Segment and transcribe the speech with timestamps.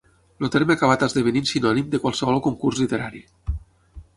[0.45, 3.23] El terme ha acabat esdevenint sinònim de qualsevol concurs literari.